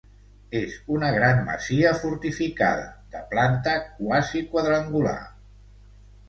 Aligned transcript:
És 0.59 0.71
una 0.93 1.09
gran 1.17 1.41
masia 1.49 1.91
fortificada 2.03 2.87
de 3.17 3.21
planta 3.35 3.77
quasi 4.01 4.43
quadrangular. 4.55 5.15